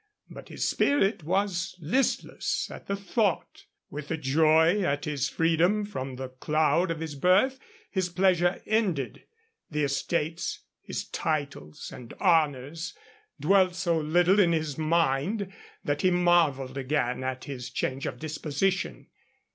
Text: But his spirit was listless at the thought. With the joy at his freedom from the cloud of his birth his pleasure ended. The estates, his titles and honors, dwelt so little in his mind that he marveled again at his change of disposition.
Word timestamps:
But 0.31 0.49
his 0.49 0.67
spirit 0.67 1.23
was 1.23 1.75
listless 1.79 2.71
at 2.71 2.87
the 2.87 2.95
thought. 2.95 3.65
With 3.91 4.07
the 4.07 4.17
joy 4.17 4.81
at 4.81 5.05
his 5.05 5.29
freedom 5.29 5.85
from 5.85 6.15
the 6.15 6.29
cloud 6.29 6.89
of 6.89 6.99
his 7.01 7.13
birth 7.13 7.59
his 7.91 8.09
pleasure 8.09 8.63
ended. 8.65 9.25
The 9.69 9.83
estates, 9.83 10.61
his 10.81 11.03
titles 11.07 11.91
and 11.93 12.13
honors, 12.19 12.97
dwelt 13.39 13.75
so 13.75 13.95
little 13.99 14.39
in 14.39 14.53
his 14.53 14.75
mind 14.75 15.53
that 15.83 16.01
he 16.01 16.09
marveled 16.09 16.79
again 16.79 17.23
at 17.23 17.43
his 17.43 17.69
change 17.69 18.07
of 18.07 18.17
disposition. 18.17 19.05